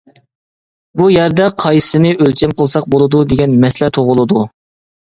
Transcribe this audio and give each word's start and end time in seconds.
بۇ 1.01 1.09
يەردە 1.17 1.45
قايسىنى 1.65 2.15
ئۆلچەم 2.17 2.57
قىلساق 2.63 2.89
بولىدۇ 2.97 3.25
دېگەن 3.35 3.57
مەسىلە 3.67 3.97
تۇغۇلىدۇ. 4.01 4.49